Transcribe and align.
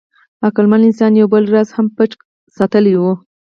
عقلمن 0.47 0.81
انسان 0.87 1.11
یو 1.15 1.27
بل 1.33 1.43
راز 1.53 1.69
هم 1.75 1.87
پټ 1.95 2.11
ساتلی 2.57 2.93
و. 2.97 3.03